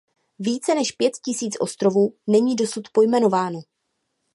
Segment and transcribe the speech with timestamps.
[0.39, 3.61] Více než pět tisíc ostrovů není dosud pojmenováno.